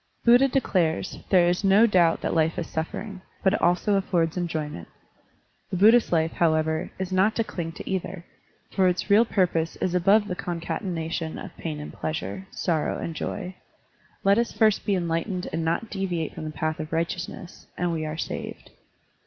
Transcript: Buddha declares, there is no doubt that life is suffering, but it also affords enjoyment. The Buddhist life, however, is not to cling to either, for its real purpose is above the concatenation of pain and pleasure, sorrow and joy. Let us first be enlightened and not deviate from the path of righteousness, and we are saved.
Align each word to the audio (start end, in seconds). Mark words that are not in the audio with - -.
Buddha 0.25 0.47
declares, 0.47 1.19
there 1.29 1.47
is 1.47 1.63
no 1.63 1.85
doubt 1.85 2.21
that 2.21 2.33
life 2.33 2.57
is 2.57 2.65
suffering, 2.65 3.21
but 3.43 3.53
it 3.53 3.61
also 3.61 3.93
affords 3.93 4.35
enjoyment. 4.35 4.87
The 5.69 5.77
Buddhist 5.77 6.11
life, 6.11 6.31
however, 6.31 6.89
is 6.97 7.11
not 7.11 7.35
to 7.35 7.43
cling 7.43 7.73
to 7.73 7.87
either, 7.87 8.25
for 8.71 8.87
its 8.87 9.11
real 9.11 9.25
purpose 9.25 9.75
is 9.75 9.93
above 9.93 10.27
the 10.27 10.33
concatenation 10.35 11.37
of 11.37 11.55
pain 11.55 11.79
and 11.79 11.93
pleasure, 11.93 12.47
sorrow 12.49 12.97
and 12.97 13.13
joy. 13.15 13.53
Let 14.23 14.39
us 14.39 14.51
first 14.51 14.87
be 14.87 14.95
enlightened 14.95 15.47
and 15.53 15.63
not 15.63 15.91
deviate 15.91 16.33
from 16.33 16.45
the 16.45 16.49
path 16.49 16.79
of 16.79 16.91
righteousness, 16.91 17.67
and 17.77 17.93
we 17.93 18.03
are 18.03 18.17
saved. 18.17 18.71